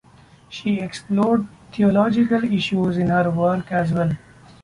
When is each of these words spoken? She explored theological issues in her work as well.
She 0.49 0.79
explored 0.79 1.47
theological 1.73 2.43
issues 2.51 2.97
in 2.97 3.09
her 3.09 3.29
work 3.29 3.71
as 3.71 3.93
well. 3.93 4.13